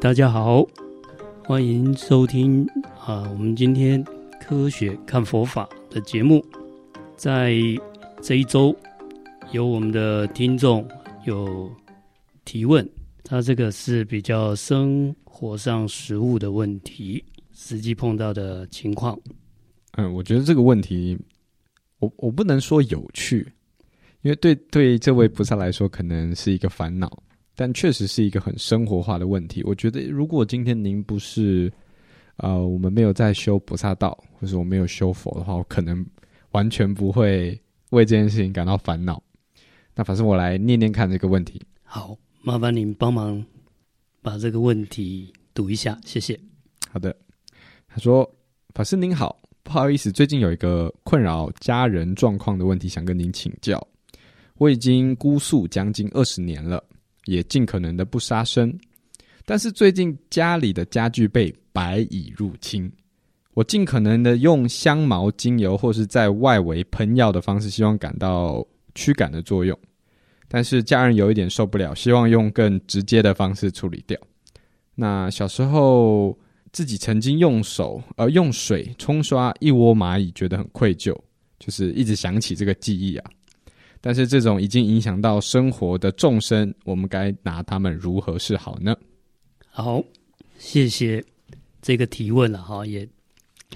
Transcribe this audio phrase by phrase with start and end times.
[0.00, 0.66] 大家好，
[1.44, 2.66] 欢迎收听
[3.04, 4.02] 啊，我们今天
[4.40, 6.44] 科学看佛法的节目。
[7.16, 7.54] 在
[8.22, 8.74] 这一周，
[9.50, 10.88] 有我们的听众
[11.24, 11.70] 有
[12.44, 12.88] 提问，
[13.24, 17.22] 他这个是比较生活上实物的问题，
[17.52, 19.18] 实际碰到的情况。
[19.92, 21.18] 嗯，我觉得这个问题，
[21.98, 23.46] 我我不能说有趣，
[24.22, 27.22] 因为对对这位菩萨来说，可能是一个烦恼。
[27.54, 29.62] 但确实是一个很生活化的问题。
[29.64, 31.72] 我觉得，如果今天您不是，
[32.36, 36.04] 呃，我们没有在修菩萨道，或是我没有修佛的话，我可能
[36.52, 39.22] 完全不会为这件事情感到烦恼。
[39.94, 41.60] 那反正我来念念看这个问题。
[41.82, 43.44] 好，麻烦您帮忙
[44.22, 46.38] 把这个问题读一下，谢谢。
[46.90, 47.14] 好的，
[47.86, 48.28] 他说
[48.74, 53.86] ：“法师您好，不好意思，最近有一个困扰家人状况的问题，想跟您请教。
[54.56, 56.82] 我已经姑宿将近二十年了。”
[57.26, 58.76] 也尽可能的不杀生，
[59.44, 62.90] 但是最近家里的家具被白蚁入侵，
[63.54, 69.78] 我尽可能的用香茅精油或是在外围喷药的方式，希望感到驱赶的作用，
[70.48, 74.18] 但是家人有一点受不了，希望用更直接的方式处理掉。
[74.94, 76.38] 那小时候
[76.72, 81.16] 自己曾经用手呃用水冲刷一窝蚂蚁，觉得很愧疚，
[81.58, 83.30] 就是一直想起这个记忆啊。
[84.04, 88.96] 但是这种已经影响到生活的众生，我们该拿他们如何是好呢？
[89.70, 90.02] 好，
[90.58, 91.24] 谢谢
[91.80, 93.08] 这个提问了哈，也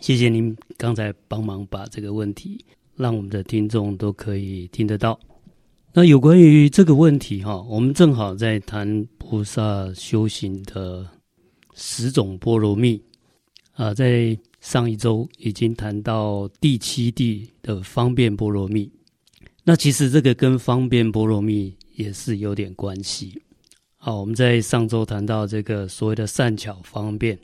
[0.00, 2.62] 谢谢您刚才帮忙把这个问题
[2.96, 5.18] 让我们的听众都可以听得到。
[5.92, 9.62] 那有关于这个问题哈，我们正好在谈菩萨
[9.94, 11.08] 修行的
[11.74, 13.00] 十种波罗蜜
[13.74, 18.90] 啊，在上一周已经谈到第七地的方便波罗蜜。
[19.68, 23.42] 那其实这个跟方便波罗蜜也是有点关系。
[23.96, 27.36] 好，我们在上周谈到这个所谓的善巧方便，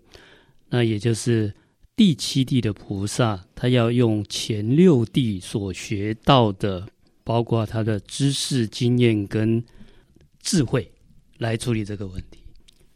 [0.70, 1.52] 那也就是
[1.96, 6.86] 第七地的菩萨，他要用前六地所学到的，
[7.24, 9.60] 包括他的知识、经验跟
[10.40, 10.88] 智慧，
[11.38, 12.38] 来处理这个问题。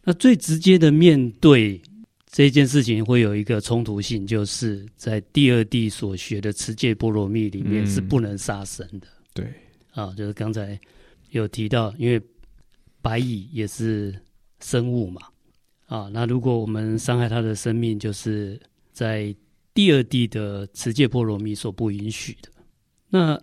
[0.05, 1.83] 那最直接的面对
[2.31, 9.09] 这件事情，会有一个冲突性，就是在第二地所学的持戒波罗蜜里面是不能杀生的。
[9.37, 9.55] 对，
[9.93, 10.81] 啊，就是刚才
[11.31, 12.19] 有提到，因为
[13.03, 14.19] 白蚁也是
[14.61, 15.21] 生物嘛，
[15.87, 18.59] 啊，那如果我们伤害它的生命，就是
[18.93, 19.37] 在
[19.75, 22.49] 第二地的持戒波罗蜜所不允许的。
[23.11, 23.39] 那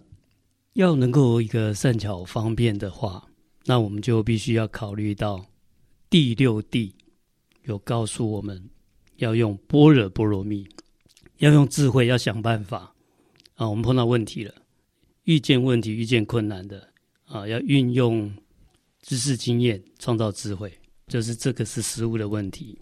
[0.74, 3.24] 要能够一个善巧方便的话，
[3.66, 5.46] 那我们就必须要考虑到
[6.10, 6.96] 第六地
[7.66, 8.62] 有告诉我们
[9.18, 10.68] 要用般若波罗蜜，
[11.38, 12.94] 要用智慧，要想办法
[13.54, 14.54] 啊，我们碰到问题了。
[15.26, 16.88] 遇见问题、遇见困难的
[17.26, 18.30] 啊，要运用
[19.02, 20.72] 知识经验创造智慧，
[21.08, 22.78] 就是这个是实物的问题。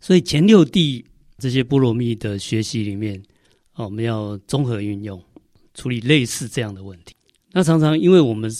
[0.00, 1.04] 所以前六地
[1.38, 3.22] 这些波罗蜜的学习里面
[3.72, 5.22] 啊，我们要综合运用
[5.72, 7.14] 处理类似这样的问题。
[7.52, 8.50] 那常常因为我们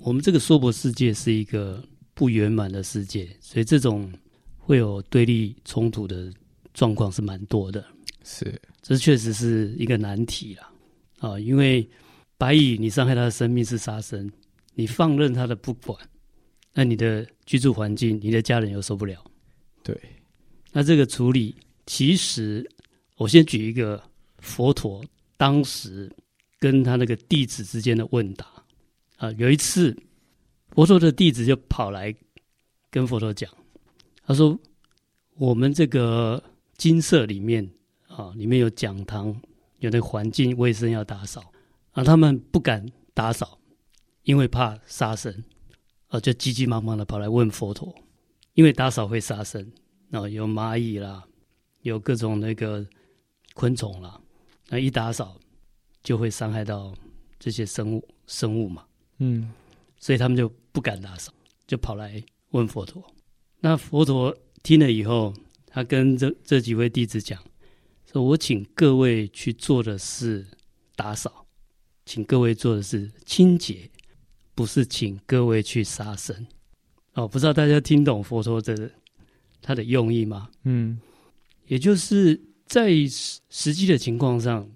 [0.00, 1.82] 我们这个娑婆世界是一个
[2.12, 4.12] 不圆满的世界，所以这种
[4.58, 6.30] 会有对立冲突的
[6.74, 7.82] 状况是蛮多的。
[8.22, 10.70] 是，这确实是一个难题啦
[11.20, 11.88] 啊，因为。
[12.42, 14.28] 白蚁，你伤害它的生命是杀生，
[14.74, 15.96] 你放任它的不管，
[16.74, 19.24] 那你的居住环境，你的家人又受不了。
[19.84, 19.96] 对，
[20.72, 21.54] 那这个处理，
[21.86, 22.68] 其实
[23.16, 24.02] 我先举一个
[24.38, 25.04] 佛陀
[25.36, 26.10] 当时
[26.58, 28.44] 跟他那个弟子之间的问答
[29.18, 29.96] 啊，有一次
[30.70, 32.12] 佛陀的弟子就跑来
[32.90, 33.48] 跟佛陀讲，
[34.26, 34.58] 他说
[35.38, 36.42] ：“我们这个
[36.76, 37.64] 金色里面
[38.08, 39.32] 啊，里面有讲堂，
[39.78, 41.40] 有那环境卫生要打扫。”
[41.92, 43.58] 啊，他们不敢打扫，
[44.22, 45.44] 因为怕杀生，
[46.08, 47.94] 啊，就急急忙忙的跑来问佛陀，
[48.54, 49.70] 因为打扫会杀生，
[50.10, 51.22] 啊，有蚂蚁啦，
[51.82, 52.86] 有各种那个
[53.54, 54.18] 昆虫啦，
[54.68, 55.38] 那一打扫
[56.02, 56.94] 就会伤害到
[57.38, 58.86] 这些生物生物嘛，
[59.18, 59.52] 嗯，
[59.98, 61.30] 所以他们就不敢打扫，
[61.66, 62.22] 就跑来
[62.52, 63.04] 问佛陀。
[63.60, 65.34] 那佛陀听了以后，
[65.66, 67.38] 他跟这这几位弟子讲，
[68.10, 70.46] 说我请各位去做的是
[70.96, 71.41] 打扫。
[72.04, 73.88] 请各位做的是清洁，
[74.54, 76.34] 不是请各位去杀生。
[77.14, 78.90] 哦，不知道大家听懂佛陀这个
[79.60, 80.48] 他的用意吗？
[80.64, 80.98] 嗯，
[81.66, 82.90] 也就是在
[83.50, 84.68] 实际的情况上，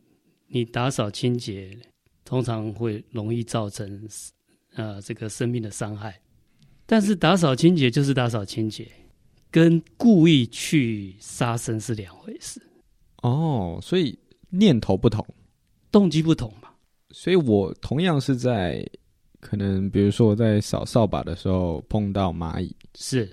[0.46, 1.76] 你打扫清洁
[2.24, 4.08] 通常会容易造成
[4.74, 6.20] 呃这个生命的伤害，
[6.84, 8.86] 但是打扫清洁就是打扫清洁，
[9.50, 12.60] 跟故意去杀生是两回事。
[13.22, 14.16] 哦，所以
[14.50, 15.26] 念头不同，
[15.90, 16.70] 动机不同嘛。
[17.10, 18.86] 所以我同样是在
[19.40, 23.30] 可能，比如说我在扫扫把的时候碰到蚂蚁，是。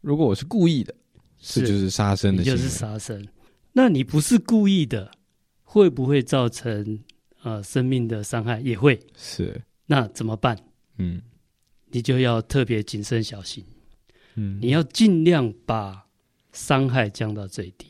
[0.00, 0.94] 如果我是故意的，
[1.40, 3.26] 这就是杀生的，你就是杀生。
[3.72, 5.10] 那你不是故意的，
[5.62, 6.98] 会不会造成
[7.42, 8.60] 呃生命的伤害？
[8.60, 8.98] 也会。
[9.16, 9.60] 是。
[9.86, 10.56] 那怎么办？
[10.98, 11.20] 嗯，
[11.90, 13.64] 你就要特别谨慎小心。
[14.34, 16.04] 嗯，你要尽量把
[16.52, 17.86] 伤害降到最低，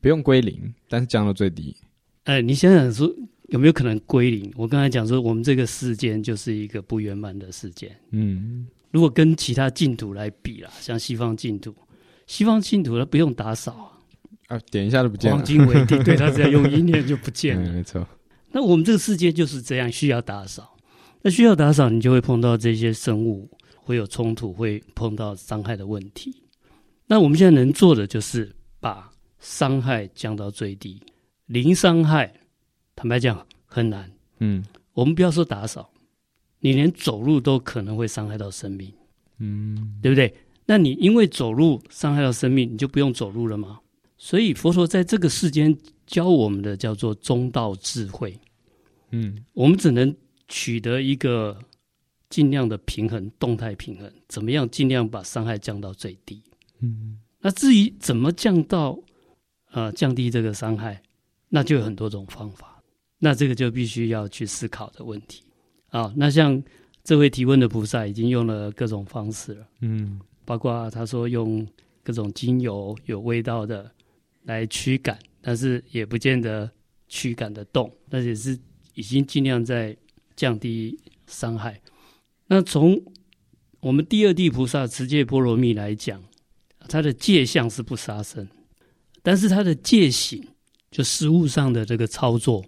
[0.00, 1.76] 不用归零，但是降到最低。
[2.24, 3.08] 哎，你想想说，
[3.48, 4.52] 有没有可能归零？
[4.56, 7.96] 我刚才讲说，我们这个世间就是一个不圆满的世界。
[8.10, 11.74] 嗯，如果跟其他净土来比啦，像西方净土，
[12.26, 13.92] 西方净土它不用打扫
[14.48, 15.36] 啊，啊，点一下就不见了。
[15.36, 17.70] 黄金为地， 对，它只要用一念就不见了。
[17.70, 18.06] 嗯，没错。
[18.50, 20.76] 那我们这个世界就是这样，需要打扫。
[21.22, 23.50] 那需要打扫，你就会碰到这些生物。
[23.78, 26.34] 会有冲突，会碰到伤害的问题。
[27.06, 28.50] 那我们现在能做的就是
[28.80, 29.08] 把
[29.38, 31.00] 伤害降到最低，
[31.46, 32.28] 零伤害。
[32.96, 34.10] 坦白讲很难。
[34.40, 35.88] 嗯，我们不要说打扫，
[36.58, 38.92] 你连走路都可能会伤害到生命。
[39.38, 40.34] 嗯，对不对？
[40.64, 43.78] 那你因为走路伤害到生命，你就不用走路了吗？
[44.16, 45.76] 所以佛陀在这个世间
[46.06, 48.36] 教我们的叫做中道智慧。
[49.10, 50.12] 嗯，我们只能
[50.48, 51.56] 取得一个。
[52.28, 54.68] 尽量的平衡，动态平衡，怎么样？
[54.68, 56.42] 尽量把伤害降到最低。
[56.80, 58.98] 嗯，那至于怎么降到，
[59.70, 61.00] 呃，降低这个伤害，
[61.48, 62.75] 那就有很多种方法。
[63.18, 65.42] 那这个就必须要去思考的问题。
[65.88, 66.62] 啊，那像
[67.02, 69.66] 这位提问的菩萨已经用了各种方式了。
[69.80, 71.66] 嗯，包括他说用
[72.02, 73.90] 各种精油有味道的
[74.42, 76.70] 来驱赶，但是也不见得
[77.08, 78.58] 驱赶得动，但是也是
[78.94, 79.96] 已经尽量在
[80.34, 81.80] 降低伤害。
[82.46, 83.00] 那从
[83.80, 86.22] 我们第二地菩萨持戒波罗蜜来讲，
[86.88, 88.46] 他的戒相是不杀生，
[89.22, 90.44] 但是他的戒行
[90.90, 92.64] 就实物上的这个操作，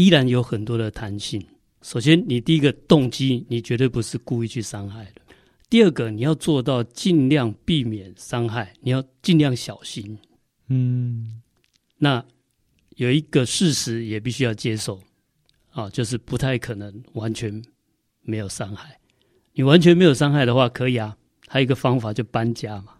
[0.00, 1.44] 依然有很多的弹性。
[1.82, 5.20] 首先，你第一个动机，你绝对不是故意去伤害的；
[5.68, 10.18] 第二个，你要做到尽量避免伤害，你要尽量小心。
[10.68, 11.42] 嗯，
[11.98, 12.24] 那
[12.96, 15.00] 有一个事实也必须要接受，
[15.72, 17.62] 啊，就是不太可能完全。
[18.22, 19.00] 没有伤害，
[19.54, 21.16] 你完全没有伤害的话，可以啊。
[21.48, 22.92] 还有一个方法就搬家嘛，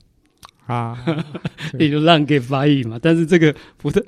[0.67, 1.05] 啊，
[1.79, 2.99] 你就让给法语嘛。
[3.01, 4.03] 但是这个不太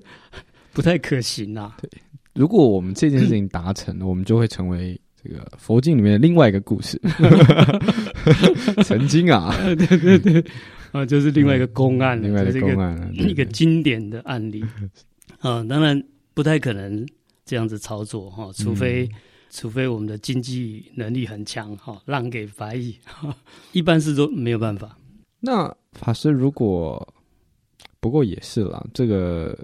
[0.72, 1.76] 不太可行啊。
[1.80, 1.88] 对，
[2.34, 7.00] 如果我们这件事情达成了，我们就会成为这个佛经里面的另外一个故事。
[8.84, 10.44] 曾经啊，对对对，
[10.93, 14.64] 啊，就是另外一个公案，另外一个公案，一个，经典的案例。
[15.40, 16.02] 啊，当然
[16.34, 17.06] 不太可能
[17.44, 19.06] 这样子操作哈，除非。
[19.06, 19.17] 嗯
[19.55, 22.96] 除非我们的经济能力很强，哈，让给法益，
[23.73, 24.96] 一般是都没有办法。
[25.40, 27.06] 那法师如果
[28.00, 29.55] 不过也是啦，这个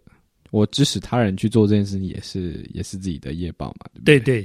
[0.50, 4.21] 我指使他人去做这件事情，也是也是自己的业报嘛，对不对？
[4.21, 4.43] 对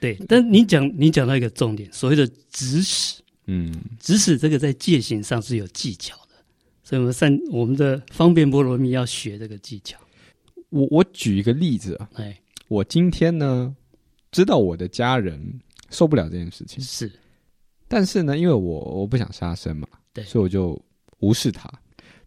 [0.00, 0.26] 对对。
[0.26, 6.34] 但你讲你讲到一个重点，所谓的指使，嗯，指使这个在戒行上是有技巧的，
[6.82, 9.98] 所以我们善我们的方便波罗蜜要学这个技巧。
[10.70, 12.38] 我我举一个例子啊，哎，
[12.68, 13.74] 我今天呢。
[14.32, 15.40] 知道我的家人
[15.90, 17.08] 受不了这件事情是，
[17.86, 20.76] 但是呢，因为我我不想杀生嘛，对，所以我就
[21.20, 21.72] 无视他。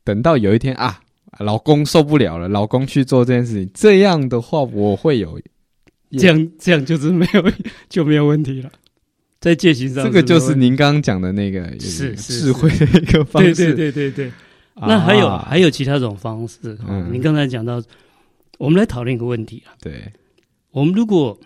[0.05, 1.01] 等到有一天啊，
[1.39, 5.39] 老公受不了了，老公去做这件事情，这样的话我会有
[6.11, 7.51] 这样这样就是没有
[7.89, 8.71] 就没有问题了。
[9.39, 14.31] 在戒行上，这个就是您刚刚讲的那个是智慧的一个方式，对对对对对。
[14.75, 17.81] 那还有还有其他种方式，嗯，您刚才讲到，
[18.57, 20.11] 我们来讨论一个问题啊，对，
[20.71, 21.37] 我们如果。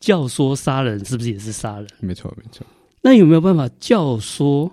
[0.00, 1.86] 教唆杀人是不是也是杀人？
[1.98, 2.66] 没错，没错。
[3.00, 4.70] 那有没有办法教唆？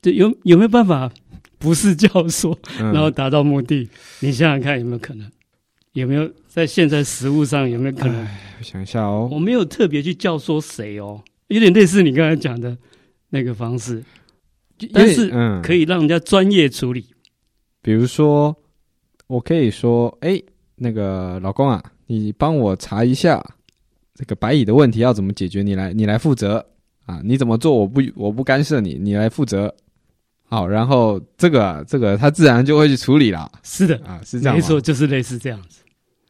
[0.00, 1.10] 对，有有没有办法
[1.58, 3.88] 不是教唆，嗯、然后达到目的？
[4.20, 5.30] 你想想看有没有可能？
[5.92, 8.26] 有没有在现在实物上有没有可能？
[8.58, 12.76] 我想一下哦，我没有特别去教唆谁哦，有点类似你刚才讲的
[13.30, 14.02] 那个方式，
[14.92, 17.06] 但是嗯，可以让人家专业处理。
[17.82, 18.56] 比如说，
[19.26, 20.40] 我可以说，哎，
[20.76, 23.44] 那个老公啊，你帮我查一下。
[24.14, 25.62] 这个白蚁的问题要怎么解决？
[25.62, 26.66] 你来，你来负责
[27.06, 27.20] 啊！
[27.22, 27.72] 你怎么做？
[27.72, 29.72] 我不，我不干涉你，你来负责。
[30.48, 33.50] 好，然后这个，这个他自然就会去处理了。
[33.62, 35.82] 是的啊，是这样，没错，就是类似这样子。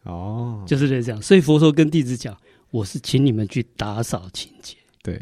[0.03, 1.23] 哦，就是类似这样。
[1.23, 2.37] 所以佛陀跟弟子讲
[2.71, 5.21] ：“我是请你们去打扫清洁，对，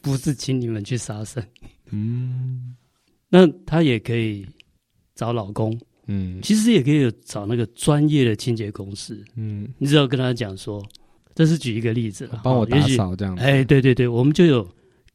[0.00, 1.44] 不是请你们去杀生。”
[1.92, 2.74] 嗯，
[3.28, 4.46] 那他也可以
[5.14, 10.82] 找老公，嗯，其实也可以找那个专业的清洁公司，嗯，你只要跟他讲说。
[11.34, 13.42] 这是举一个例子了，帮我打扫这样子。
[13.42, 14.66] 哎，对对对，我们就有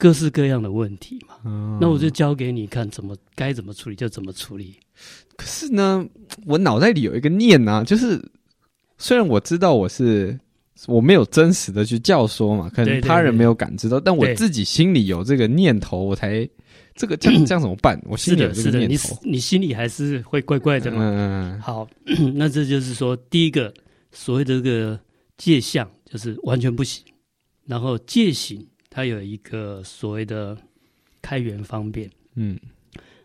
[0.02, 1.36] 各式各样的问题嘛。
[1.46, 4.76] 嗯，那我就教给你看，怎么该怎么处理就怎么处理。
[5.38, 6.04] 可是呢，
[6.48, 8.20] 我脑袋里有一个念啊，就是
[8.98, 10.36] 虽然我知道我是
[10.88, 16.50] 我没有真实的去教唆嘛，可能他人没有感知到，对对对，但我自己心里有这个念头，我才
[16.96, 18.02] 这个这样 这样怎么办？
[18.06, 20.98] 我心里有这个念头，是的，是的，你你心里还是会怪怪的嘛。
[20.98, 21.20] 嗯嗯
[21.52, 21.62] 嗯。
[21.62, 21.88] 好，
[22.34, 23.72] 那这就是说，第一个
[24.12, 25.00] 所谓的这个
[25.38, 27.06] 界相，就是完全不行。
[27.68, 30.56] 然后界行，它有一个所谓的
[31.22, 32.12] 开源方便。
[32.36, 32.60] 嗯，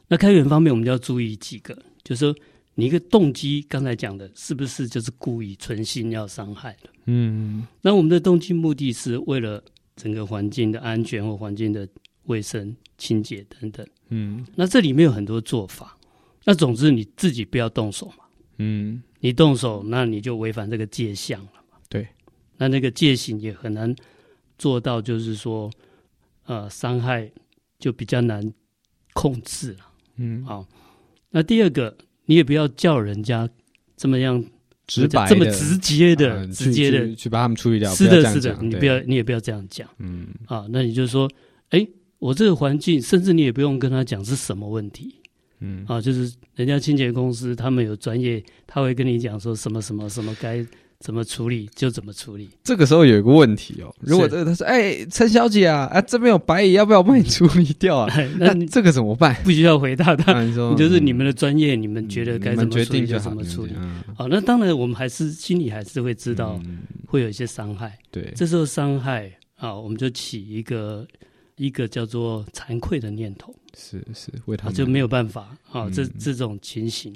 [0.09, 2.35] 那开源方面，我们就要注意几个，就是说，
[2.75, 6.91] 你一个动机，刚才讲的是不是就是故意存心要伤害的？
[7.07, 9.63] 嗯，那我们的动机目的是为了
[9.97, 11.87] 整个环境的安全或环境的
[12.25, 13.87] 卫生、清洁等等。
[14.09, 15.99] 嗯，那这里面有很多做法。
[16.45, 18.25] 那总之你自己不要动手嘛。
[18.59, 21.79] 嗯，你动手，那你就违反这个戒相了嘛。
[21.89, 22.07] 对，
[22.57, 23.95] 那那个界限也很难
[24.59, 25.71] 做到，就是说，
[26.47, 27.31] 呃，伤害
[27.79, 28.53] 就比较难
[29.13, 29.79] 控制了。
[30.17, 30.67] 嗯，好。
[31.31, 31.95] 那第二个，
[32.25, 33.49] 你也不要叫人家
[33.97, 34.43] 这么样
[34.87, 37.93] 直白、这么直接的、呃、直接的去，去把他们处理掉。
[37.95, 39.87] 是的，是的，你不要，你也不要这样讲。
[39.99, 41.31] 嗯，啊，那你就说，
[41.71, 41.87] 哎，
[42.19, 45.17] 我这个环境，甚至你也不用跟他讲是什么问题。
[45.61, 50.65] 嗯，啊，就是人家清洁公司，他们有专业，他会跟你讲说什么什么什么该。
[50.99, 52.49] 怎么处理就怎么处理。
[52.65, 59.35] 这个时候有一个问题哦，如果这个他说：“哎，陈小姐啊，啊这边有白蚁，要不要我帮你处理掉啊？” 那你这个怎么办？
[59.45, 63.73] 不需要回答他，你说 就是你们的专业，你们觉得该怎么处理就怎么处理。
[64.17, 66.61] 好，那当然我们还是心里还是会知道
[67.07, 67.99] 会有一些伤害。
[68.11, 71.07] 对，这时候伤害啊，我们就起一个
[71.57, 73.55] 一个叫做惭愧的念头。
[73.79, 77.15] 是是，为他就没有办法啊，这这种情形。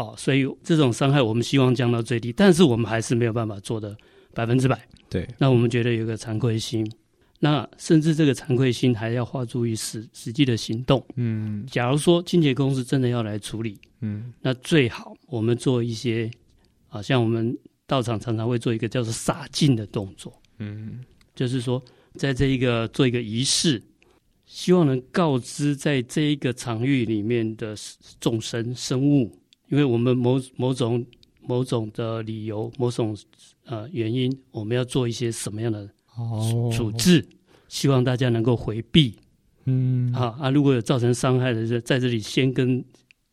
[0.00, 3.94] 好，所以这种伤害我们希望降到最低，但是我们还是没有办法做的
[4.32, 4.80] 百分之百。
[5.10, 6.90] 对，那我们觉得有个惭愧心，
[7.40, 11.04] 那甚至这个惭愧心还要化诸于实实际的行动。
[11.16, 16.30] 嗯，假如说清洁公司真的要来处理，嗯，那最好我们做一些，
[16.88, 17.54] 啊，像我们
[17.86, 20.32] 道场常常会做一个叫做洒净的动作。
[20.60, 21.04] 嗯，
[21.34, 23.82] 就是说在这一个做一个仪式，
[24.46, 27.76] 希望能告知在这一个场域里面的
[28.18, 29.36] 众生生物。
[29.70, 31.06] 因为我们某某种
[31.40, 33.16] 某种的理由，某种
[33.64, 35.88] 呃原因，我们要做一些什么样的
[36.72, 37.24] 处置，
[37.68, 39.14] 希望大家能够回避。
[39.66, 42.84] 嗯，啊啊，如果有造成伤害的，在这里先跟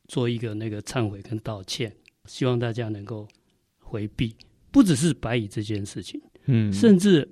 [0.08, 1.92] 做一个那个忏悔跟道歉，
[2.26, 3.28] 希望大家能够
[3.80, 4.36] 回避。
[4.70, 7.28] 不只是白蚁这件事情，嗯，甚至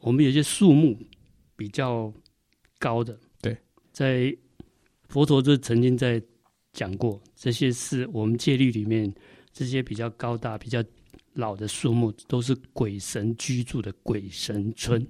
[0.00, 0.98] 我们有些树木
[1.56, 2.10] 比较
[2.78, 3.54] 高的，对，
[3.92, 4.34] 在
[5.08, 6.22] 佛陀就曾经在。
[6.76, 9.10] 讲过这些是我们戒律里面
[9.50, 10.84] 这些比较高大、比较
[11.32, 15.04] 老的树木，都是鬼神居住的鬼神村，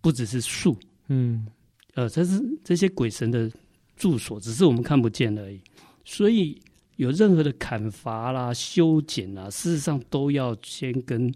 [0.00, 1.46] 不只是树，嗯，
[1.94, 3.48] 呃，这是这些鬼神的
[3.96, 5.60] 住所，只是我们看不见而已。
[6.04, 6.60] 所以
[6.96, 11.32] 有任何的砍伐啦、修剪啦，事实上都要先跟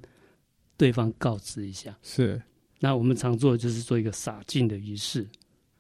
[0.76, 1.96] 对方告知一下。
[2.02, 2.42] 是，
[2.80, 5.28] 那我们常做的就是做一个洒净的仪式，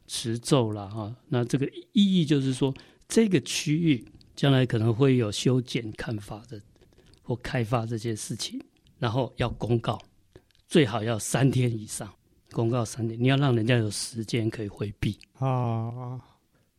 [0.06, 1.12] 持咒啦，哈。
[1.28, 2.72] 那这个意义就是说。
[3.10, 4.02] 这个区域
[4.36, 6.62] 将来可能会有修剪、砍伐的
[7.22, 8.58] 或开发这些事情，
[9.00, 10.00] 然后要公告，
[10.68, 12.08] 最好要三天以上。
[12.52, 16.20] 公告三天，你要让人家有时间可以回避啊。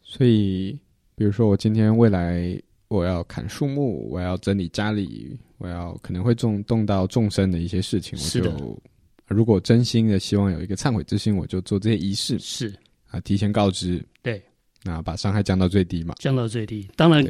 [0.01, 0.79] 所以，
[1.15, 8.81] 比如说我今天未来我要砍树木，我要整理家里，我要可能会动动到众生的一些事情，我就
[9.27, 12.73] 如果真心的希望有一个忏悔之心，我就做这些仪式，是
[13.07, 14.41] 啊，提前告知，对。
[14.83, 16.15] 那把伤害降到最低嘛？
[16.17, 17.23] 降到最低，当然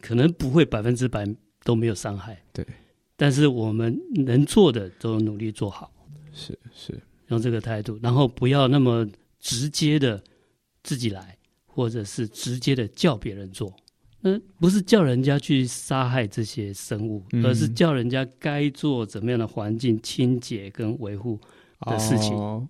[0.00, 1.26] 可能不会百分之百
[1.62, 2.40] 都没有伤害。
[2.52, 2.66] 对，
[3.16, 5.92] 但是我们能做的都努力做好。
[6.32, 6.98] 是是，
[7.28, 9.06] 用这个态度，然后不要那么
[9.40, 10.22] 直接的
[10.82, 11.36] 自己来，
[11.66, 13.74] 或者是直接的叫别人做。
[14.20, 21.38] 那不是叫人家去杀害这些生物，嗯、而是叫人家该做怎么样的环境清洁跟维护
[21.80, 22.34] 的事情。
[22.34, 22.66] 哦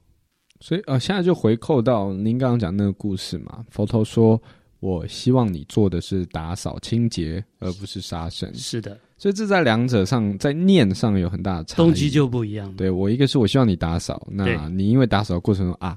[0.60, 3.64] 所以呃，现在就回扣到您刚刚讲那个故事嘛。
[3.70, 4.40] 佛陀说
[4.80, 12.72] ：“我希望你做的是打扫清洁，而不是杀生。”是的，所以这在两者上，在念上有很大的差异，动机就不一样。
[12.74, 15.96] 对，我一个是我希望你打扫，那你因为打扫的过程中啊，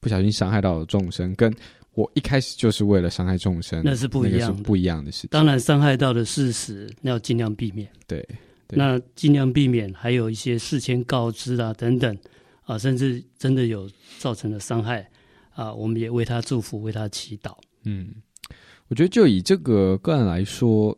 [0.00, 1.52] 不小心伤害到了众生，跟
[1.94, 5.28] 我一开始就是为了伤害众生，那是不一样不一样的事情。
[5.30, 7.88] 当然，伤害到的事实那要尽量避免。
[8.06, 8.20] 对，
[8.66, 12.16] 对那尽量避免，还有一些事前告知啊等等。
[12.70, 15.04] 啊，甚至真的有造成了伤害
[15.54, 17.56] 啊，我们也为他祝福，为他祈祷。
[17.82, 18.14] 嗯，
[18.86, 20.96] 我觉得就以这个个案来说，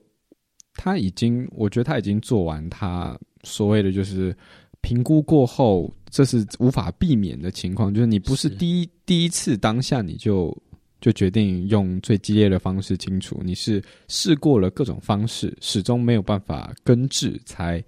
[0.74, 4.36] 他已经，我觉得他已经做完他所谓的就是
[4.82, 10.54] 评估过后，这是无法避免的情况，就是你不是第一是第一次当下你就
[11.00, 17.82] 就决定用最激烈的方式清除，你是试过了各种方式，始终没有办法根治才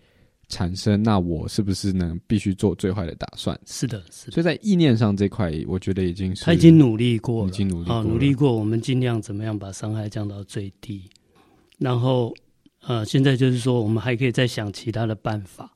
[0.48, 3.58] 产生，那我是不是能必须做最坏的打算？
[3.66, 4.32] 是的，是的。
[4.32, 8.56] 所以在意念上这块，我觉得已经是他已经努力过了，已经努力过，哦，努力过。
[8.56, 11.02] 我们尽量怎么样把伤害降到最低，
[11.78, 12.34] 然后
[12.86, 15.72] 呃，现在就是说，我们还可以再想其他的办法。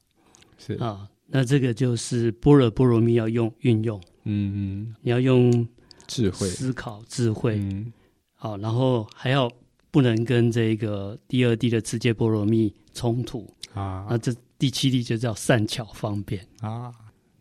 [0.59, 0.75] 是。
[0.75, 5.67] 啊，那这个就是般若波罗蜜要用运用，嗯嗯，你要用
[6.07, 6.47] 智慧。
[6.49, 7.93] 思考智慧，嗯，
[8.35, 9.51] 好，然后还要
[9.91, 13.47] 不能跟这个第二地的直接波罗蜜冲突。
[13.75, 16.93] 啊，那这第七地就叫善巧方便啊。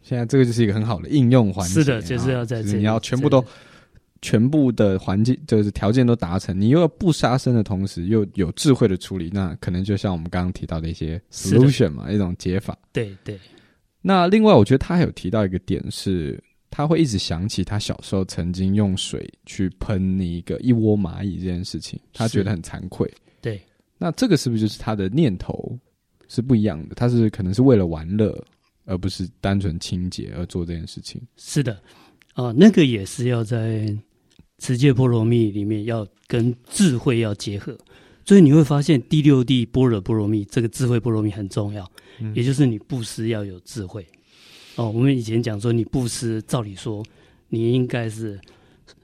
[0.02, 3.44] 现在这个就是一个很好的应用环境，是的，就是要在这里，就是、你要全部都。
[4.20, 12.76] 全部的环境就是条件都达成，你又要不杀生的同时又有智慧的处理，那可能就像我们刚刚提到的一些 solution 嘛，一种解法。
[12.92, 13.40] 对对。
[14.02, 23.08] 那另外，我觉得他还有提到一个点是，他会一直想起他小时候曾经用水去喷你一个一窝蚂蚁这件事情，他觉得很惭愧。
[23.40, 23.62] 对。
[24.00, 25.78] 那这个是不是就是他的念头
[26.28, 26.96] 是不一样的？
[26.96, 28.38] 他是可能是为了玩乐，
[28.86, 31.22] 而不是单纯清洁而做这件事情。
[31.36, 31.80] 是的。
[32.34, 33.96] 啊，那个也是要在。
[34.60, 37.78] 持戒波罗蜜里面要跟智慧要结合，
[38.26, 41.88] 所以你会发现第六地般若波罗蜜这个智慧波罗蜜很重要，
[42.20, 44.04] 嗯，也就是你布施要有智慧。
[44.76, 47.06] 哦，我们以前讲说你布施，照理说
[47.50, 48.42] 你应该是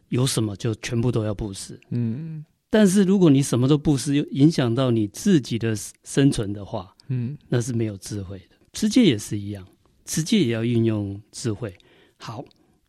[0.10, 8.56] 有什么就全部都要布施，嗯，但是如果你什么都布施，又影响到你自己的生存的话，嗯，那是没有智慧的。
[8.74, 9.68] 持戒也是一样，
[10.06, 11.76] 持戒也要运用智慧。
[12.18, 12.44] 好。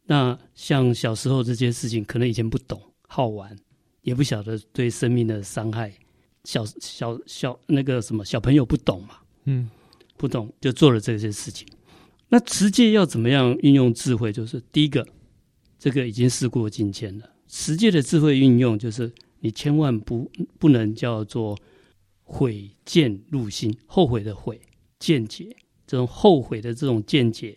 [0.06, 2.78] 那像小时候这些事情，可能以前不懂，
[3.08, 3.56] 好玩，
[4.02, 5.90] 也不晓得对生命的伤害。
[6.44, 9.70] 小小小那个什么小朋友不懂嘛，嗯，
[10.18, 11.66] 不懂就做了这些事情。
[12.28, 14.30] 那持戒要怎么样运用智慧？
[14.30, 15.08] 就是第一个，
[15.78, 17.30] 这个已经事过境迁了。
[17.48, 21.58] 持戒的智慧运用，就是你千万不不能叫做
[22.24, 24.60] 悔见入心，后悔的悔，
[24.98, 25.54] 见解
[25.86, 27.56] 这种后悔的这种见解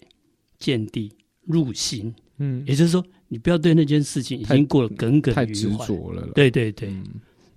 [0.60, 2.14] 见地入心。
[2.38, 6.28] 嗯，也就是说，你不要对那件事情已经过了耿耿于怀，太执着了。
[6.36, 7.06] 对对对，嗯，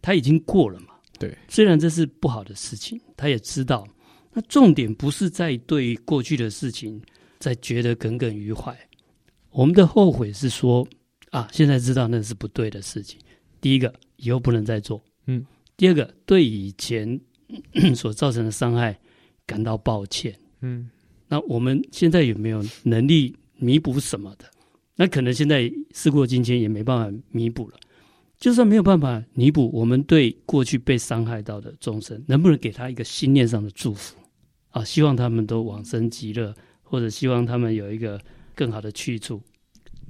[0.00, 0.94] 他已经过了嘛。
[1.18, 3.86] 对，虽然这是不好的事情，他也知道。
[4.32, 7.02] 那重点不是在对过去的事情
[7.40, 8.74] 在觉得耿耿于怀。
[9.50, 10.86] 我们的后悔是说
[11.30, 13.18] 啊，现在知道那是不对的事情。
[13.60, 15.02] 第一个，以后不能再做。
[15.26, 15.44] 嗯。
[15.80, 17.18] 第二个，对以前
[17.96, 19.00] 所造成的伤害
[19.46, 20.38] 感到抱歉。
[20.60, 20.90] 嗯。
[21.26, 24.44] 那我们现在有没有能力弥补什么的？
[24.96, 27.78] 那可能现在事过境迁，也没办法弥补了。
[28.38, 34.14] 就算没有办法弥补，我们对过去被伤害到的众生，能不能给他一个心念上的祝福
[34.72, 34.84] 啊？
[34.84, 38.20] 希望他们都往生极乐，或者希望他们有一个
[38.54, 39.40] 更好的去处。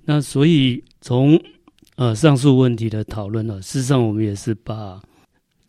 [0.04, 1.40] 那所以从
[1.94, 5.00] 呃上述问题的讨论呢，事实上我们也是把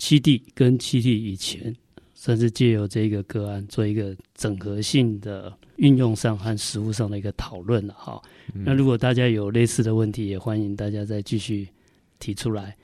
[0.01, 1.75] 七地跟七地以前，
[2.15, 8.19] 甚至借由这个个案做一个整合性的运用上和实务上的一个讨论了哈。
[8.51, 11.67] 那如果大家有类似的问题，也欢迎大家再继续
[12.17, 12.75] 提出来。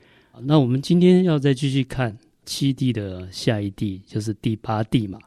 [0.42, 5.18] 那我们今天要再继续看七地的下一地，就是第八地嘛。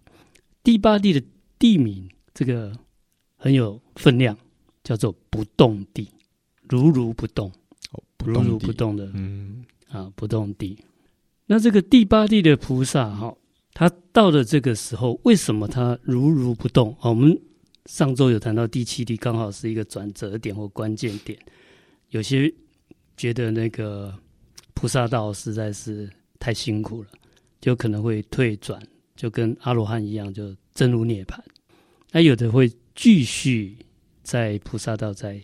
[0.64, 1.22] 第八地的
[1.60, 2.72] 地名这个
[3.36, 4.38] 很有分量，
[4.82, 6.08] 叫做不动地，
[6.70, 7.52] 如如不动，
[7.92, 10.78] 哦，如如不动的，嗯啊，不动地。
[11.52, 13.36] 那这个第八地的菩萨哈，
[13.74, 16.96] 他到了这个时候，为什么他如如不动？
[17.02, 17.38] 我们。
[17.88, 21.38] 上周有谈到第七地，刚好是一个转折点或关键点。
[22.12, 22.54] 有些
[23.18, 24.16] 觉得那个
[24.76, 26.08] 菩萨道实在是
[26.40, 27.10] 太辛苦了，
[27.60, 28.80] 就可能会退转，
[29.16, 31.40] 就跟阿罗汉一样，就真如涅槃。
[32.12, 33.76] 那有的会继续
[34.22, 35.42] 在菩萨道在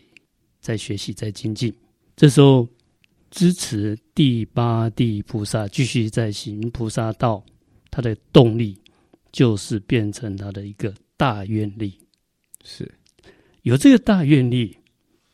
[0.62, 1.74] 在学习在精进。
[2.16, 2.70] 这时候
[3.30, 7.44] 支持第八地菩萨继续在行菩萨道，
[7.92, 8.82] 他的动力
[9.32, 12.00] 就是变成他的一个大愿力。
[12.64, 12.92] 是
[13.62, 14.78] 有这个大愿力，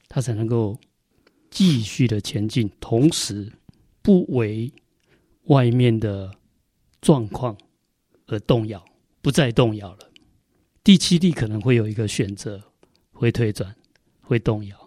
[0.07, 0.79] 他才能够
[1.49, 3.51] 继续的前进，同时
[4.01, 4.71] 不为
[5.45, 6.31] 外面的
[7.01, 7.57] 状况
[8.27, 8.83] 而动摇，
[9.21, 10.09] 不再动摇了。
[10.83, 12.61] 第七地可能会有一个选择，
[13.11, 13.75] 会退转，
[14.21, 14.82] 会动摇。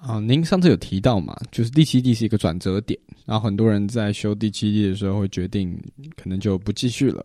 [0.00, 5.78] 啊，您上次有提到嘛，就是第七地是一个转折点，然后很多人在修第七地的时候会决定，
[6.16, 7.24] 可能就不继续了。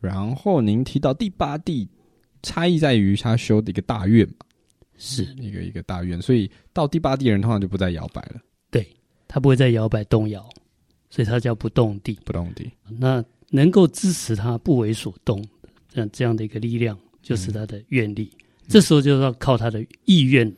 [0.00, 1.88] 然后您提到第八地。
[2.42, 4.34] 差异在于他修的一个大愿嘛，
[4.96, 8.40] 是一个一个大愿，所以到第八地的人通常就不再摇摆了。
[8.70, 8.88] 对，
[9.28, 10.48] 他不会再摇摆动摇，
[11.10, 12.18] 所以他叫不动地。
[12.24, 15.46] 不动地，那能够支持他不为所动，
[15.86, 18.32] 这样这样的一个力量，就是他的愿力。
[18.32, 20.50] 嗯、这时候就要靠他的意愿，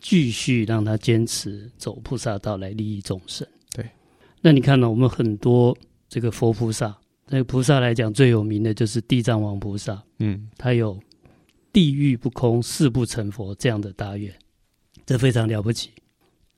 [0.00, 3.44] 继续让他坚持走菩萨道来利益众生。
[3.74, 3.90] 对，
[4.40, 4.88] 那你看呢？
[4.88, 5.76] 我们很多
[6.08, 6.96] 这个佛菩萨，
[7.28, 10.00] 那个菩萨来讲最有名的就是地藏王菩萨。
[10.18, 11.00] 嗯，他有。
[11.72, 14.34] 地狱不空，誓不成佛这样的大愿，
[15.04, 15.90] 这非常了不起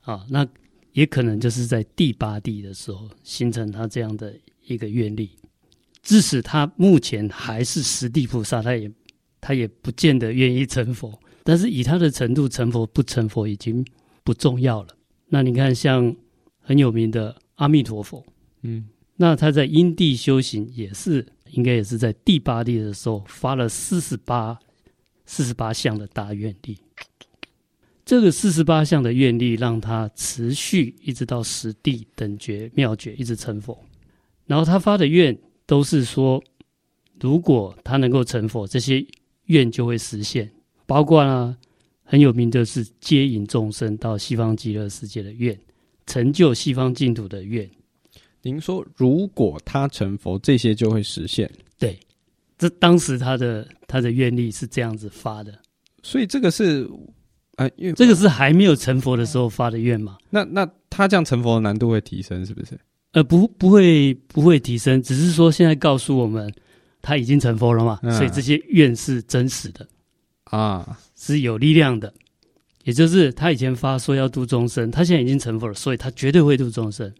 [0.02, 0.24] 啊！
[0.28, 0.46] 那
[0.92, 4.32] 也可能就是在第八地的时候形成他这样的
[4.68, 5.32] 一个愿力，
[6.04, 8.88] 即使他目前还是十地菩萨，他也
[9.40, 11.18] 他也不见得愿意成佛。
[11.44, 13.84] 但是以他的程度成佛不成佛已经
[14.22, 14.88] 不重要了。
[15.28, 16.14] 那你看，像
[16.60, 18.24] 很有名的阿弥陀佛，
[18.62, 24.58] 嗯，那他在因地修行也是，应该也是在第八地的时候发了四十八、
[25.24, 26.76] 四十八项的大愿力。
[28.04, 33.78] 这个四十八项的愿力让他持续一直到十地等觉妙觉一直成佛。
[34.46, 36.42] 然后他发的愿都是说，
[37.20, 39.06] 如果他能够成佛，这些
[39.48, 40.50] 愿就会实现。
[40.86, 41.54] 包括呢，
[42.02, 45.58] 很有名的是接引众生到西方极乐世界的愿，
[46.06, 47.68] 成就西方净土的愿。
[48.40, 51.50] 您说，如果他成佛，这些就会实现？
[51.78, 51.98] 对，
[52.56, 55.52] 这当时他的他的愿力是这样子发的。
[56.02, 56.88] 所以这个是，
[57.56, 60.16] 啊，因为这个是还没有成佛的时候发的愿嘛？
[60.30, 62.78] 那那他这样成佛的难度会提升，是不是？
[63.12, 66.50] 呃，不，不会，不会提升，只是说现在告诉我们
[67.08, 69.88] 他已经成佛了嘛，嗯、所以这些愿是真实的。
[70.44, 72.12] 啊，是有力量的，
[72.84, 77.10] 也就是他以前发说要度众生，他现在已经成佛了，所以他绝对会度众生。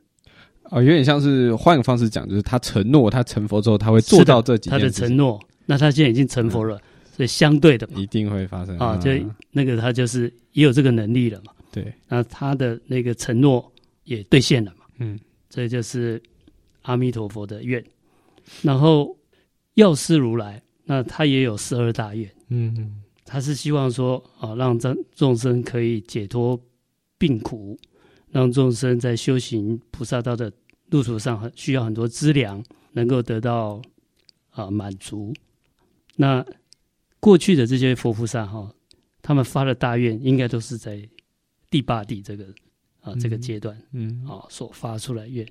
[0.65, 4.69] 啊，有点像是换个方式讲，就是他承诺他成佛之后他会做到这几。
[4.69, 6.83] 他的承诺，那他现在已经成佛了，嗯、
[7.17, 9.11] 所以相对的一定会发生啊，就
[9.53, 11.53] 那个他就是也有这个能力了嘛。
[11.73, 13.73] 对，那他的那个承诺
[14.05, 14.85] 也兑现了嘛。
[14.99, 16.23] 嗯，这就是
[16.83, 17.83] 阿弥陀佛的愿。
[18.63, 19.15] 然后
[19.79, 22.29] 药师如来，那他也有十二大愿。
[22.49, 23.03] 嗯嗯。
[23.25, 26.61] 他是希望说啊，让众众生可以解脱
[27.17, 27.79] 病苦，
[28.31, 30.53] 让众生在修行菩萨道的
[30.91, 33.81] 路途上很需要很多资粮，能够得到
[34.51, 35.33] 啊满足。
[36.17, 36.45] 那
[37.21, 38.75] 过去的这些佛菩萨哈，
[39.23, 41.09] 他们发的大愿，应该都是在
[41.71, 42.47] 第八地这个
[43.01, 45.47] 啊这个阶段，嗯啊所发出来愿。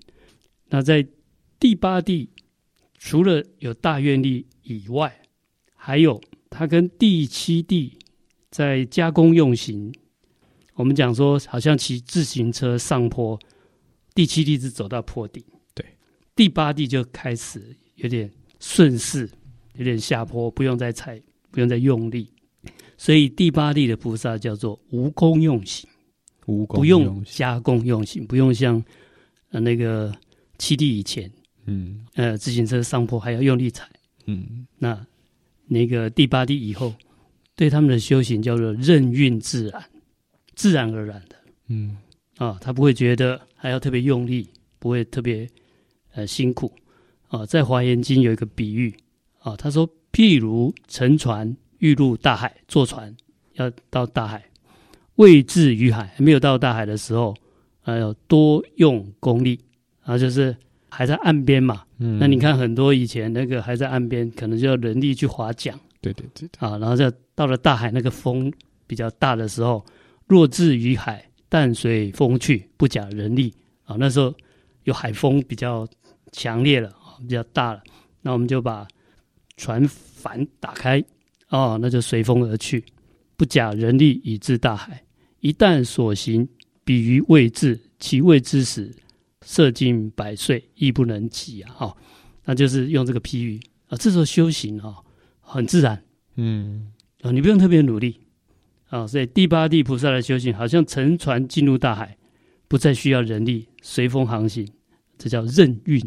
[0.67, 1.07] 那在
[1.59, 2.29] 第八地，
[2.97, 5.21] 除了有大愿力以外，
[5.73, 6.21] 还有。
[6.49, 7.99] 他跟第七地
[8.49, 9.93] 在加工用行，
[10.75, 13.37] 我们讲说好像骑自行车上坡，
[14.15, 15.43] 第七地是走到坡顶，
[15.75, 15.85] 对，
[16.37, 18.31] 第八地就开始有点
[18.61, 19.29] 顺势，
[19.75, 22.31] 有点下坡，不用再踩，不用再用力，
[22.97, 25.87] 所以第八地的菩萨叫做无功用行，
[26.45, 28.81] 无功不用加工用行，不用像
[29.49, 30.15] 呃那个
[30.57, 31.29] 七地以前，
[31.67, 33.87] 嗯，呃自行车上坡还要用力踩，
[34.25, 35.05] 嗯，那。
[35.69, 36.93] 那个第八地以后，
[37.53, 39.83] 对他们的修行叫做任运自然，
[40.55, 41.35] 自然而然的，
[41.67, 41.97] 嗯，
[42.37, 44.47] 啊，他不会觉得还要特别用力，
[44.79, 45.45] 不会特别
[46.13, 46.71] 呃辛苦，
[47.27, 48.95] 啊，在华严经有一个比喻，
[49.39, 53.13] 啊，他说，譬如乘船欲入大海，坐船
[53.55, 54.49] 要到大海，
[55.15, 57.35] 未至于海，还没有到大海的时候，
[57.81, 59.59] 还要多用功力，
[60.03, 60.55] 啊，就是。
[60.89, 61.83] 还在岸边嘛？
[61.99, 65.77] 嗯，那你看很多以前那个还在岸边，可能就要人力去划桨。
[66.01, 68.51] 对对对，对啊，然后就到了大海，那个风
[68.85, 69.83] 比较大的时候，
[70.27, 73.53] 若至于海，淡随风去，不假人力
[73.85, 73.95] 啊。
[73.99, 74.33] 那时候
[74.83, 75.87] 有海风比较
[76.31, 77.81] 强烈了，比较大了，
[78.21, 78.87] 那我们就把
[79.57, 81.03] 船帆打开，
[81.49, 82.83] 哦，那就随风而去，
[83.35, 85.03] 不假人力以至大海。
[85.39, 86.47] 一旦所行，
[86.83, 88.93] 比于未至，其未之时。
[89.47, 91.73] 色尽百岁亦不能及啊！
[91.73, 91.97] 哈，
[92.43, 93.57] 那就是用这个譬喻
[93.87, 93.97] 啊。
[93.97, 94.97] 这时候修行啊，
[95.39, 96.03] 很自然，
[96.35, 98.19] 嗯啊，你不用特别努力
[98.89, 99.07] 啊。
[99.07, 102.17] 所以第八地菩萨的修行，好像乘船进入大海，
[102.67, 104.67] 不再需要人力，随风航行，
[105.17, 105.97] 这叫任运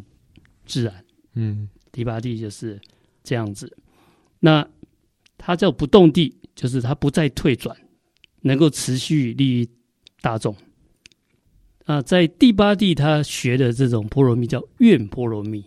[0.67, 1.03] 自然。
[1.33, 2.79] 嗯，第八地就是
[3.25, 3.75] 这样子。
[4.41, 4.69] 那
[5.39, 7.75] 它叫不动地，就是它不再退转，
[8.43, 9.71] 能够持续利益
[10.21, 10.55] 大众。
[11.91, 15.65] 啊，在第八地，他学的这种波罗蜜叫愿波罗蜜，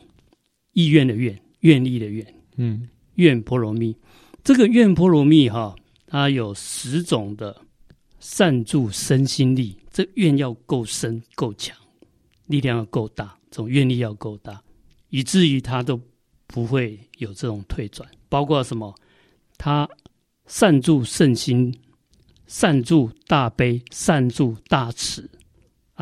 [0.71, 3.93] 意愿的愿，愿力的愿，嗯，愿波罗蜜。
[4.41, 5.75] 这个愿波罗蜜哈，
[6.07, 7.53] 它有十种的
[8.21, 11.75] 善助身心力，这愿要够深够强，
[12.45, 14.63] 力量要够大，这种愿力要够大，
[15.09, 15.99] 以至于他都
[16.47, 18.09] 不会有这种退转。
[18.29, 18.95] 包括什么？
[19.57, 19.85] 他
[20.47, 21.77] 善助圣心，
[22.47, 25.29] 善助大悲，善助大慈。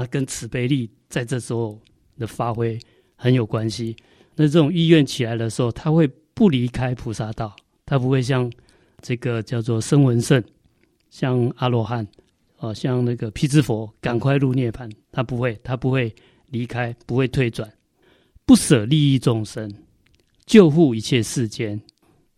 [0.02, 1.80] 啊，跟慈悲力在这时候
[2.18, 2.80] 的发挥
[3.16, 3.96] 很有关系。
[4.36, 8.52] 那这种意愿起来的时候，他会不离开菩萨道，他不会像
[9.02, 10.44] 这个叫做声闻圣，
[11.12, 12.08] 像阿罗汉，
[12.58, 14.90] 啊，像那个辟支佛，赶快入涅槃。
[15.12, 16.14] 他不会，他不会
[16.48, 17.72] 离开，不会退转，
[18.46, 19.72] 不舍利益众生，
[20.46, 21.80] 救护一切世间。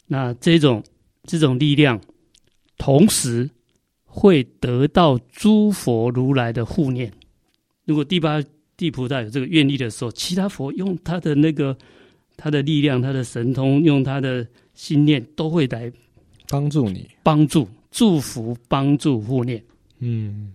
[0.08, 0.84] 那这种
[1.24, 2.02] 这种力量
[2.78, 3.50] 同时
[4.04, 7.14] 会得到诸佛如来的护念。
[7.86, 8.42] 如果第八
[8.76, 11.78] 地菩萨有这个愿力的时候，其他佛用他的那个
[12.38, 15.92] 他的力量、他的神通，用他的心念，都会来
[16.48, 19.64] 帮助你、帮助、祝福、帮助、护念。
[20.00, 20.54] 嗯，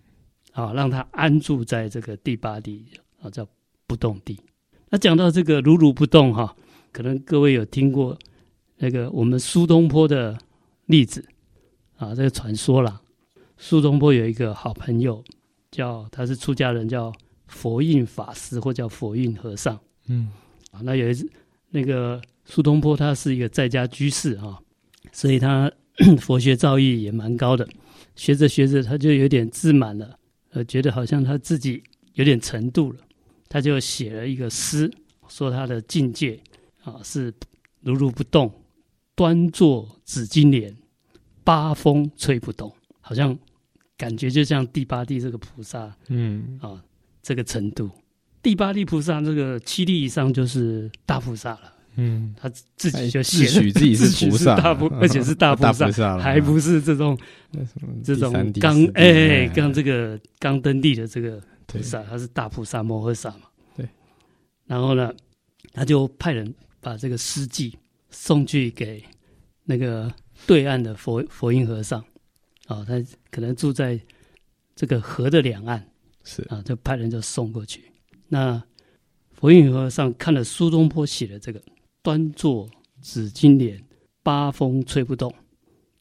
[0.53, 2.85] 啊，让他安住在这个第八地
[3.23, 3.47] 啊，叫
[3.87, 4.39] 不动地。
[4.91, 6.57] 那讲到这个如如不动哈，
[6.93, 8.19] 可能各位有听过
[8.79, 10.37] 那个我们苏东坡的
[10.87, 11.25] 例子
[11.97, 13.01] 啊，这个传说啦。
[13.57, 15.23] 苏东坡有一个好朋友，
[15.71, 17.13] 叫他是出家人，叫
[17.47, 19.79] 佛印法师或叫佛印和尚。
[20.07, 20.31] 嗯，
[20.71, 21.31] 啊，那有一次
[21.71, 24.59] 那个苏东坡他是一个在家居士啊，
[25.13, 25.71] 所以他
[26.21, 27.69] 佛学造诣也蛮高的。
[28.17, 30.19] 学着学着，他就有点自满了，
[30.51, 31.83] 呃，觉得好像他自己
[32.15, 32.99] 有点程度了，
[33.49, 34.91] 他就写了一个诗，
[35.29, 36.41] 说他的境界
[36.83, 37.33] 啊是
[37.81, 38.51] 如如不动，
[39.15, 40.75] 端坐紫金莲，
[41.45, 43.39] 八风吹不动，好像。
[43.99, 46.83] 感觉就像第八地这个菩萨，嗯啊，
[47.21, 47.91] 这个程度，
[48.41, 51.75] 第八地菩萨这个七地以上就是大菩萨了。
[51.97, 57.19] 嗯，他自己就写自诩自己是菩萨，大菩，而且是大菩萨，还不是这种
[58.05, 63.49] 这种刚哎刚这个刚登地的这个菩萨，他是大菩萨摩诃萨嘛。
[63.77, 63.89] 对。
[64.67, 65.13] 然后呢，
[65.73, 67.77] 他就派人把这个诗记
[68.11, 69.03] 送去给
[69.65, 70.09] 那个
[70.47, 72.05] 对岸的佛佛印和尚。
[72.69, 73.99] 啊，他可能住在
[74.77, 75.91] 这个河的两岸，
[76.23, 77.91] 是啊，就派人就送过去。
[78.29, 78.63] 那
[79.33, 81.63] 佛印和尚看了苏东坡写的这个
[82.03, 82.69] “端坐
[83.01, 83.83] 紫金莲，
[84.23, 85.35] 八风吹不动”，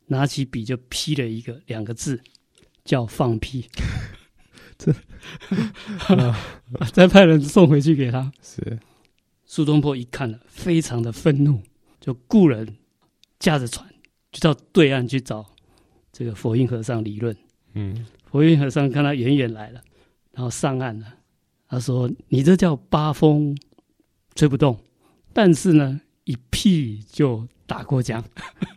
[0.07, 2.21] 拿起笔就批了一个两个字，
[2.83, 3.65] 叫“放屁
[4.77, 4.93] ”。这，
[6.91, 8.31] 再派人送回去给他。
[8.43, 8.77] 是
[9.45, 11.61] 苏东坡一看了，非常的愤怒，
[12.01, 12.75] 就雇人
[13.39, 13.87] 驾着船
[14.33, 15.55] 就到对岸去找。
[16.17, 17.37] 这个佛印和尚理论，
[17.75, 19.79] 嗯，佛印和尚看他远远来了，
[20.31, 21.05] 然后上岸了。
[21.69, 23.55] 他说：“你这叫八风
[24.33, 24.75] 吹不动，
[25.31, 28.23] 但是呢，一屁就打过江。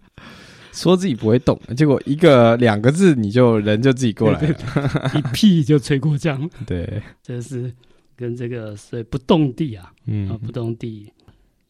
[0.70, 6.46] 说自己不会动，结果一个两个字，你就人就自己过来了，对对对，一屁就吹过江。
[6.66, 7.72] 对，这是
[8.14, 11.10] 跟这个所以不动地啊，嗯，啊，不动地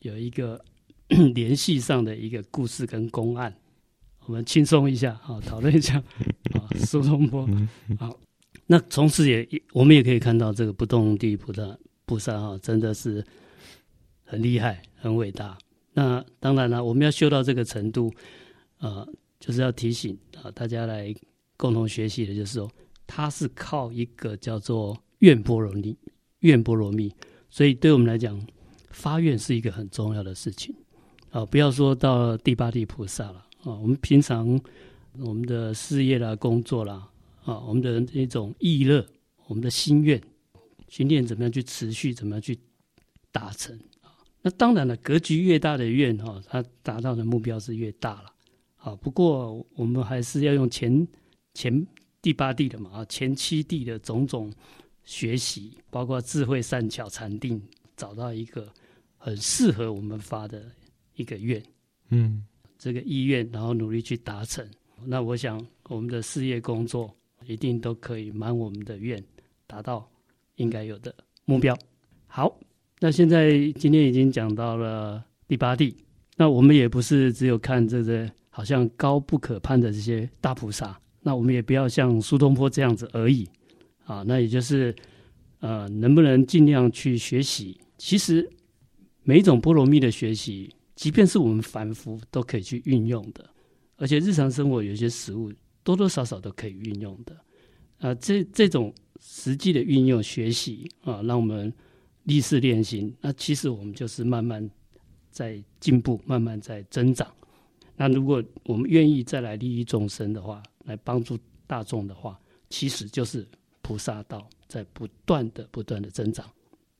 [0.00, 0.60] 有一个
[1.32, 3.54] 联系上的一个故事跟公案。”
[4.26, 5.96] 我们轻松一下啊，讨论一下
[6.54, 7.48] 啊，苏东坡
[7.98, 8.18] 好。
[8.66, 13.24] 那从此也我们也可以看到，这个不动地菩萨菩萨哈，真的是
[14.24, 15.58] 很厉害、很伟大。
[15.92, 18.12] 那当然了，我们要修到这个程度，
[18.78, 19.06] 呃，
[19.40, 21.12] 就是要提醒啊大家来
[21.56, 22.70] 共同学习的，就是说，
[23.08, 25.96] 他是靠一个叫做愿波罗蜜，
[26.40, 27.12] 愿波罗蜜。
[27.48, 28.40] 所以对我们来讲，
[28.90, 30.72] 发愿是一个很重要的事情
[31.30, 31.44] 啊。
[31.44, 33.46] 不要说到第八地菩萨了。
[33.62, 34.58] 啊，我们平常
[35.18, 37.08] 我们的事业啦、工作啦，
[37.44, 39.06] 啊，我们的那种意乐，
[39.46, 40.20] 我们的心愿，
[40.88, 42.58] 心念怎么样去持续，怎么样去
[43.30, 44.16] 达成啊？
[44.40, 48.32] 那当然了，格局越大的愿哈，它达到的目标是越大了。
[48.76, 51.06] 啊，不过我们还是要用前
[51.52, 51.86] 前
[52.22, 54.50] 第八地的嘛，啊，前七地的种种
[55.04, 57.60] 学习，包括智慧、善巧、禅定，
[57.94, 58.72] 找到一个
[59.18, 60.64] 很适合我们发的
[61.14, 61.62] 一个愿，
[62.08, 62.46] 嗯。
[62.80, 64.66] 这个意愿，然后努力去达成。
[65.04, 67.14] 那我想，我们的事业工作
[67.44, 69.22] 一定都可以满我们的愿，
[69.66, 70.10] 达到
[70.56, 71.14] 应该有的
[71.44, 71.76] 目标。
[72.26, 72.58] 好，
[72.98, 75.94] 那现在今天已经讲到了第八地，
[76.38, 83.46] 那我们也不是只有看这个好像高不可攀的这些大菩萨，那我们也不要像苏东坡这样子而已
[84.04, 84.24] 啊。
[84.26, 84.96] 那也就是
[85.58, 87.78] 呃，能不能尽量去学习？
[87.98, 88.48] 其实
[89.22, 90.74] 每一种波罗蜜的学习。
[91.00, 93.48] 即便是我们凡夫都可以去运用的，
[93.96, 95.50] 而且日常生活有些食物
[95.82, 97.34] 多多少少都可以运用的，
[98.00, 101.72] 啊，这这种实际的运用学习啊，让我们
[102.24, 104.70] 历事练心，那其实我们就是慢慢
[105.30, 107.26] 在进步，慢慢在增长。
[107.96, 113.48] 那如果我们愿意再来利益众生的话，来帮助大众的话，其实就是
[113.80, 116.44] 菩萨道在不断的、不断的增长。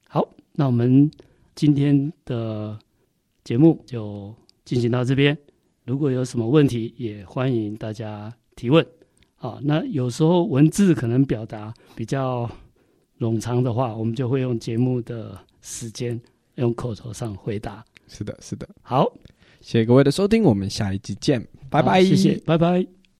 [0.08, 1.10] 好，那我们
[1.54, 2.78] 今天的。
[3.44, 5.36] 节目就进行到这边，
[5.84, 8.86] 如果有什么问题，也欢迎大家提问。
[9.36, 12.50] 啊，那有时候文字可能表达比较
[13.18, 16.20] 冗长的话，我们就会用节目的时间
[16.56, 17.82] 用口头上回答。
[18.06, 18.68] 是的，是的。
[18.82, 19.10] 好，
[19.60, 22.99] 谢谢各位的收听，我们下一集见，拜拜，谢谢，拜拜。